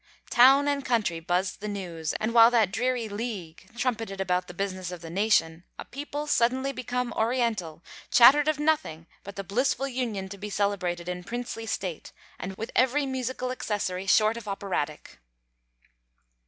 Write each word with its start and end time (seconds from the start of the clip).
Town 0.31 0.67
and 0.67 0.83
country 0.83 1.19
buzzed 1.19 1.59
the 1.61 1.67
news; 1.67 2.13
and 2.13 2.33
while 2.33 2.49
that 2.49 2.71
dreary 2.71 3.07
League 3.07 3.69
trumpeted 3.77 4.19
about 4.19 4.47
the 4.47 4.53
business 4.55 4.91
of 4.91 5.01
the 5.01 5.11
nation, 5.11 5.63
a 5.77 5.85
people 5.85 6.25
suddenly 6.25 6.71
become 6.71 7.13
Oriental 7.13 7.83
chattered 8.09 8.47
of 8.47 8.57
nothing 8.59 9.05
but 9.23 9.35
the 9.35 9.43
blissful 9.43 9.87
union 9.87 10.27
to 10.29 10.39
be 10.39 10.49
celebrated 10.49 11.07
in 11.07 11.23
princely 11.23 11.67
state, 11.67 12.13
with 12.57 12.71
every 12.75 13.05
musical 13.05 13.51
accessory, 13.51 14.07
short 14.07 14.37
of 14.37 14.47
Operatic. 14.47 15.19